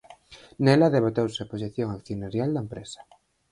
Nela 0.63 0.87
debateuse 0.95 1.39
a 1.41 1.49
posición 1.53 1.87
accionarial 1.91 2.49
da 2.53 2.63
empresa. 2.65 3.01